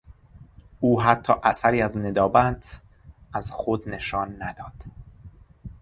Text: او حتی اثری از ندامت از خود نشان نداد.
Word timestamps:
او 0.79 1.01
حتی 1.01 1.33
اثری 1.43 1.81
از 1.81 1.97
ندامت 1.97 2.79
از 3.33 3.51
خود 3.51 3.89
نشان 3.89 4.43
نداد. 4.43 4.83